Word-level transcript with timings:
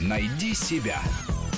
Найди 0.00 0.54
себя. 0.54 1.00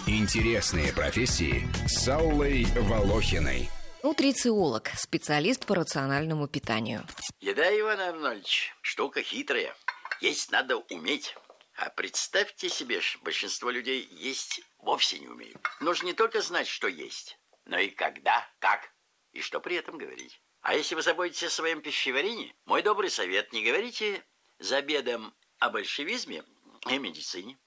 Интересные 0.07 0.92
профессии 0.92 1.68
с 1.87 2.08
Аллой 2.08 2.64
Волохиной. 2.75 3.71
Нутрициолог, 4.02 4.91
специалист 4.97 5.65
по 5.65 5.77
рациональному 5.77 6.49
питанию. 6.49 7.07
Еда, 7.41 7.71
Иван 7.79 8.00
Арнольдович, 8.00 8.75
штука 8.82 9.23
хитрая. 9.23 9.75
Есть 10.21 10.50
надо 10.50 10.79
уметь. 10.79 11.37
А 11.77 11.89
представьте 11.91 12.68
себе, 12.68 13.00
большинство 13.23 13.70
людей 13.70 14.09
есть 14.11 14.61
вовсе 14.79 15.18
не 15.18 15.29
умеют. 15.29 15.59
Нужно 15.80 16.07
не 16.07 16.12
только 16.12 16.43
знать, 16.43 16.66
что 16.66 16.89
есть, 16.89 17.39
но 17.64 17.79
и 17.79 17.89
когда, 17.89 18.46
как 18.59 18.93
и 19.32 19.41
что 19.41 19.61
при 19.61 19.77
этом 19.77 19.98
говорить. 19.98 20.41
А 20.61 20.75
если 20.75 20.95
вы 20.95 21.02
заботитесь 21.02 21.45
о 21.45 21.50
своем 21.50 21.80
пищеварении, 21.80 22.54
мой 22.66 22.82
добрый 22.82 23.11
совет, 23.11 23.52
не 23.52 23.64
говорите 23.64 24.25
за 24.59 24.79
обедом 24.79 25.34
о 25.59 25.70
большевизме 25.70 26.45
и 26.88 26.98
медицине. 26.98 27.58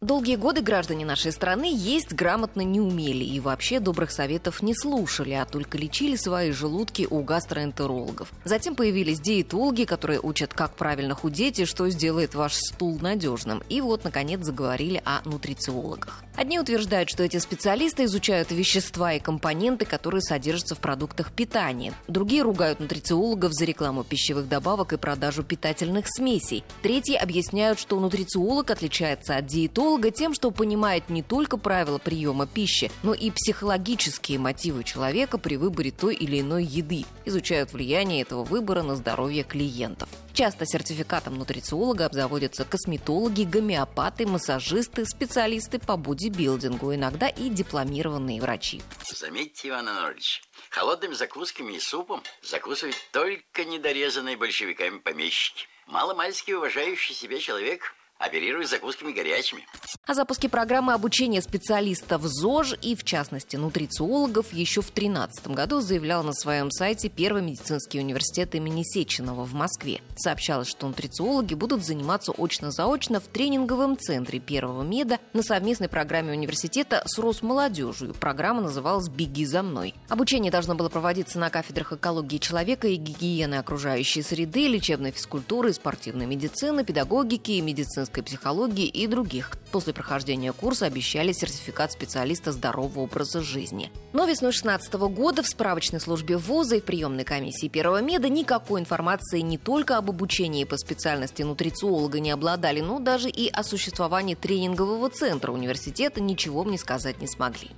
Долгие 0.00 0.36
годы 0.36 0.60
граждане 0.60 1.04
нашей 1.04 1.32
страны 1.32 1.72
есть 1.74 2.12
грамотно 2.12 2.62
не 2.62 2.80
умели 2.80 3.24
и 3.24 3.40
вообще 3.40 3.80
добрых 3.80 4.10
советов 4.10 4.62
не 4.62 4.74
слушали, 4.74 5.32
а 5.32 5.44
только 5.44 5.78
лечили 5.78 6.16
свои 6.16 6.52
желудки 6.52 7.06
у 7.10 7.20
гастроэнтерологов. 7.22 8.32
Затем 8.44 8.74
появились 8.74 9.20
диетологи, 9.20 9.84
которые 9.84 10.20
учат, 10.20 10.54
как 10.54 10.74
правильно 10.76 11.14
худеть 11.14 11.58
и 11.60 11.64
что 11.64 11.88
сделает 11.90 12.34
ваш 12.34 12.54
стул 12.54 12.98
надежным. 13.00 13.62
И 13.68 13.80
вот, 13.80 14.04
наконец, 14.04 14.44
заговорили 14.44 15.02
о 15.04 15.20
нутрициологах. 15.28 16.22
Одни 16.36 16.60
утверждают, 16.60 17.10
что 17.10 17.24
эти 17.24 17.38
специалисты 17.38 18.04
изучают 18.04 18.52
вещества 18.52 19.14
и 19.14 19.20
компоненты, 19.20 19.84
которые 19.84 20.22
содержатся 20.22 20.76
в 20.76 20.78
продуктах 20.78 21.32
питания. 21.32 21.92
Другие 22.06 22.42
ругают 22.42 22.78
нутрициологов 22.78 23.52
за 23.52 23.64
рекламу 23.64 24.04
пищевых 24.04 24.48
добавок 24.48 24.92
и 24.92 24.96
продажу 24.96 25.42
питательных 25.42 26.06
смесей. 26.08 26.62
Третьи 26.82 27.16
объясняют, 27.16 27.80
что 27.80 27.98
нутрициолог 27.98 28.70
отличается 28.70 29.36
от 29.36 29.46
диетолога 29.46 29.67
тем, 29.68 30.34
что 30.34 30.50
понимает 30.50 31.08
не 31.08 31.22
только 31.22 31.56
правила 31.56 31.98
приема 31.98 32.46
пищи, 32.46 32.90
но 33.02 33.14
и 33.14 33.30
психологические 33.30 34.38
мотивы 34.38 34.84
человека 34.84 35.38
при 35.38 35.56
выборе 35.56 35.90
той 35.90 36.14
или 36.14 36.40
иной 36.40 36.64
еды. 36.64 37.04
Изучают 37.24 37.72
влияние 37.72 38.22
этого 38.22 38.44
выбора 38.44 38.82
на 38.82 38.96
здоровье 38.96 39.44
клиентов. 39.44 40.08
Часто 40.32 40.66
сертификатом 40.66 41.36
нутрициолога 41.36 42.06
обзаводятся 42.06 42.64
косметологи, 42.64 43.42
гомеопаты, 43.42 44.26
массажисты, 44.26 45.04
специалисты 45.04 45.78
по 45.78 45.96
бодибилдингу, 45.96 46.94
иногда 46.94 47.28
и 47.28 47.48
дипломированные 47.48 48.40
врачи. 48.40 48.80
Заметьте, 49.16 49.68
Иван 49.68 49.88
Анатольевич, 49.88 50.42
холодными 50.70 51.14
закусками 51.14 51.72
и 51.72 51.80
супом 51.80 52.22
закусывают 52.42 52.96
только 53.12 53.64
недорезанные 53.64 54.36
большевиками 54.36 54.98
помещики. 54.98 55.66
Маломальски 55.86 56.52
уважающий 56.52 57.14
себя 57.14 57.38
человек 57.40 57.94
оперирует 58.18 58.68
закусками 58.68 59.12
горячими. 59.12 59.64
О 60.06 60.14
запуске 60.14 60.48
программы 60.48 60.92
обучения 60.92 61.40
специалистов 61.40 62.22
ЗОЖ 62.24 62.74
и, 62.82 62.96
в 62.96 63.04
частности, 63.04 63.56
нутрициологов 63.56 64.52
еще 64.52 64.80
в 64.80 64.92
2013 64.92 65.48
году 65.48 65.80
заявлял 65.80 66.24
на 66.24 66.32
своем 66.32 66.70
сайте 66.70 67.08
Первый 67.08 67.42
медицинский 67.42 68.00
университет 68.00 68.54
имени 68.54 68.82
Сеченова 68.82 69.44
в 69.44 69.54
Москве. 69.54 70.00
Сообщалось, 70.16 70.68
что 70.68 70.86
нутрициологи 70.88 71.54
будут 71.54 71.84
заниматься 71.84 72.32
очно-заочно 72.32 73.20
в 73.20 73.24
тренинговом 73.24 73.96
центре 73.98 74.40
Первого 74.40 74.82
меда 74.82 75.18
на 75.32 75.42
совместной 75.42 75.88
программе 75.88 76.32
университета 76.32 77.02
с 77.06 77.18
Росмолодежью. 77.18 78.14
Программа 78.14 78.62
называлась 78.62 79.08
«Беги 79.08 79.44
за 79.44 79.62
мной». 79.62 79.94
Обучение 80.08 80.50
должно 80.50 80.74
было 80.74 80.88
проводиться 80.88 81.38
на 81.38 81.50
кафедрах 81.50 81.92
экологии 81.92 82.38
человека 82.38 82.88
и 82.88 82.96
гигиены 82.96 83.56
окружающей 83.56 84.22
среды, 84.22 84.68
лечебной 84.68 85.12
физкультуры, 85.12 85.72
спортивной 85.72 86.26
медицины, 86.26 86.84
педагогики 86.84 87.52
и 87.52 87.60
медицинской 88.08 88.22
психологии 88.22 88.86
и 88.86 89.06
других. 89.06 89.52
После 89.70 89.92
прохождения 89.92 90.52
курса 90.52 90.86
обещали 90.86 91.32
сертификат 91.32 91.92
специалиста 91.92 92.52
здорового 92.52 93.00
образа 93.00 93.42
жизни. 93.42 93.92
Но 94.12 94.24
весной 94.24 94.52
2016 94.52 94.94
года 94.94 95.42
в 95.42 95.46
справочной 95.46 96.00
службе 96.00 96.36
ВУЗа 96.36 96.76
и 96.76 96.80
в 96.80 96.84
приемной 96.84 97.24
комиссии 97.24 97.68
Первого 97.68 98.00
меда 98.00 98.28
никакой 98.28 98.80
информации 98.80 99.40
не 99.40 99.58
только 99.58 99.98
об 99.98 100.08
обучении 100.08 100.64
по 100.64 100.76
специальности 100.78 101.42
нутрициолога 101.42 102.20
не 102.20 102.30
обладали, 102.30 102.80
но 102.80 102.98
даже 102.98 103.28
и 103.28 103.48
о 103.48 103.62
существовании 103.62 104.34
тренингового 104.34 105.10
центра 105.10 105.52
университета 105.52 106.20
ничего 106.20 106.64
мне 106.64 106.78
сказать 106.78 107.20
не 107.20 107.28
смогли. 107.28 107.70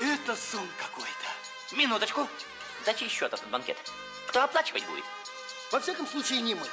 Это 0.00 0.34
сон 0.36 0.66
какой-то. 0.78 1.76
Минуточку. 1.76 2.26
Дайте 2.84 3.06
счет 3.08 3.32
этот 3.32 3.48
банкет. 3.50 3.76
Кто 4.28 4.42
оплачивать 4.42 4.84
будет? 4.86 5.04
Во 5.70 5.78
всяком 5.78 6.06
случае, 6.06 6.40
не 6.40 6.54
мы. 6.54 6.66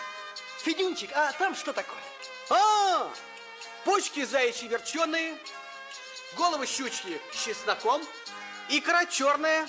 Федюнчик, 0.63 1.11
а 1.13 1.31
там 1.33 1.55
что 1.55 1.71
такое? 1.73 2.01
А, 2.49 3.11
почки 3.83 4.23
заячьи 4.23 4.67
верченые, 4.67 5.37
головы 6.35 6.65
щучьи 6.65 7.21
с 7.33 7.43
чесноком, 7.43 8.01
икра 8.69 9.05
черная, 9.05 9.67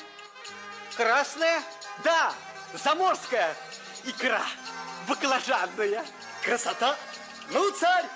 красная, 0.97 1.63
да, 2.05 2.33
заморская 2.75 3.57
икра, 4.05 4.43
баклажанная. 5.09 6.05
Красота! 6.45 6.97
Ну, 7.51 7.71
царь, 7.73 8.07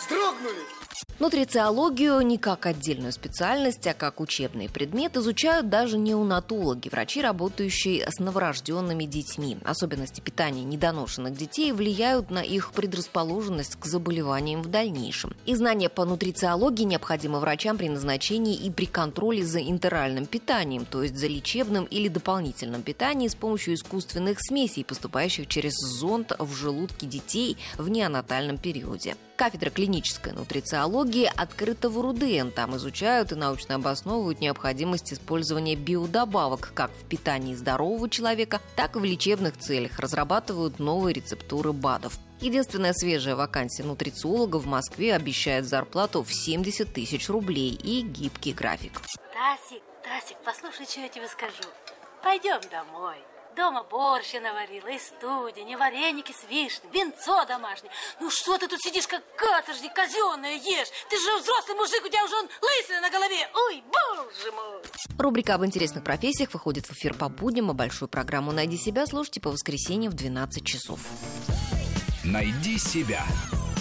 строгнули. 0.00 0.77
Нутрициологию 1.18 2.20
не 2.20 2.38
как 2.38 2.64
отдельную 2.66 3.10
специальность, 3.10 3.84
а 3.88 3.94
как 3.94 4.20
учебный 4.20 4.68
предмет 4.68 5.16
изучают 5.16 5.68
даже 5.68 5.98
неонатологи, 5.98 6.88
врачи, 6.88 7.20
работающие 7.20 8.08
с 8.08 8.20
новорожденными 8.20 9.02
детьми. 9.02 9.58
Особенности 9.64 10.20
питания 10.20 10.62
недоношенных 10.62 11.36
детей 11.36 11.72
влияют 11.72 12.30
на 12.30 12.38
их 12.38 12.70
предрасположенность 12.70 13.74
к 13.80 13.84
заболеваниям 13.84 14.62
в 14.62 14.68
дальнейшем. 14.68 15.34
И 15.44 15.56
знания 15.56 15.88
по 15.88 16.04
нутрициологии 16.04 16.84
необходимы 16.84 17.40
врачам 17.40 17.76
при 17.76 17.88
назначении 17.88 18.54
и 18.54 18.70
при 18.70 18.86
контроле 18.86 19.44
за 19.44 19.58
интеральным 19.58 20.24
питанием, 20.24 20.84
то 20.84 21.02
есть 21.02 21.16
за 21.16 21.26
лечебным 21.26 21.86
или 21.86 22.06
дополнительным 22.06 22.82
питанием 22.82 23.28
с 23.28 23.34
помощью 23.34 23.74
искусственных 23.74 24.38
смесей, 24.40 24.84
поступающих 24.84 25.48
через 25.48 25.72
зонд 25.98 26.30
в 26.38 26.54
желудке 26.54 27.06
детей 27.06 27.56
в 27.76 27.88
неонатальном 27.88 28.56
периоде. 28.56 29.16
Кафедра 29.38 29.70
клинической 29.70 30.32
нутрициологии 30.32 31.30
открыта 31.36 31.88
в 31.88 32.00
РУДН. 32.00 32.50
Там 32.50 32.76
изучают 32.76 33.30
и 33.30 33.36
научно 33.36 33.76
обосновывают 33.76 34.40
необходимость 34.40 35.12
использования 35.12 35.76
биодобавок 35.76 36.72
как 36.74 36.90
в 36.90 37.04
питании 37.04 37.54
здорового 37.54 38.10
человека, 38.10 38.60
так 38.74 38.96
и 38.96 38.98
в 38.98 39.04
лечебных 39.04 39.56
целях. 39.56 40.00
Разрабатывают 40.00 40.80
новые 40.80 41.14
рецептуры 41.14 41.72
БАДов. 41.72 42.18
Единственная 42.40 42.92
свежая 42.92 43.36
вакансия 43.36 43.84
нутрициолога 43.84 44.56
в 44.56 44.66
Москве 44.66 45.14
обещает 45.14 45.66
зарплату 45.66 46.24
в 46.24 46.34
70 46.34 46.92
тысяч 46.92 47.28
рублей 47.28 47.78
и 47.80 48.00
гибкий 48.02 48.52
график. 48.52 49.00
Тасик, 49.32 49.84
Тасик, 50.02 50.36
послушай, 50.44 50.84
что 50.84 51.00
я 51.00 51.08
тебе 51.08 51.28
скажу. 51.28 51.62
Пойдем 52.24 52.60
домой. 52.72 53.18
Дома 53.58 53.82
борщ 53.82 54.34
я 54.34 54.40
наварила, 54.40 54.86
и 54.86 55.00
студень, 55.00 55.68
и 55.68 55.74
вареники 55.74 56.30
с 56.30 56.48
вишней, 56.48 56.90
винцо 56.92 57.44
домашнее. 57.44 57.90
Ну 58.20 58.30
что 58.30 58.56
ты 58.56 58.68
тут 58.68 58.80
сидишь, 58.80 59.08
как 59.08 59.20
каторжник, 59.34 59.92
казенное 59.92 60.54
ешь? 60.54 60.86
Ты 61.10 61.18
же 61.18 61.36
взрослый 61.40 61.76
мужик, 61.76 62.04
у 62.04 62.08
тебя 62.08 62.24
уже 62.24 62.36
он 62.36 62.48
лысина 62.62 63.00
на 63.00 63.10
голове. 63.10 63.50
Ой, 63.66 63.82
боже 63.82 64.52
мой! 64.52 64.80
Рубрика 65.18 65.56
об 65.56 65.64
интересных 65.64 66.04
профессиях 66.04 66.54
выходит 66.54 66.86
в 66.86 66.92
эфир 66.92 67.14
по 67.14 67.28
будням, 67.28 67.70
а 67.70 67.74
большую 67.74 68.08
программу 68.08 68.52
«Найди 68.52 68.76
себя» 68.76 69.06
слушайте 69.06 69.40
по 69.40 69.50
воскресеньям 69.50 70.12
в 70.12 70.14
12 70.14 70.64
часов. 70.64 71.00
Найди 72.22 72.78
себя. 72.78 73.24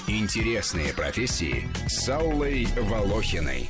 Интересные 0.07 0.91
профессии 0.91 1.69
с 1.87 2.09
Аллой 2.09 2.65
Волохиной. 2.77 3.69